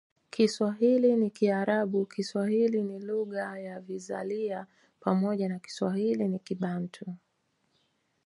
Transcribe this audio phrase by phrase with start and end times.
[0.29, 4.67] Kiswahili ni Kiarabu Kiswahili ni lugha ya vizalia
[4.99, 7.15] pamoja na Kiswahili ni Kibantu